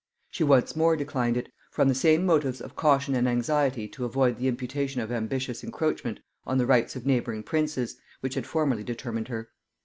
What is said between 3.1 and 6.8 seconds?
and anxiety to avoid the imputation of ambitious encroachment on the